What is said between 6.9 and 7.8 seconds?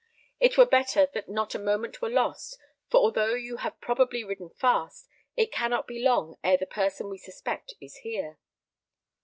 we suspect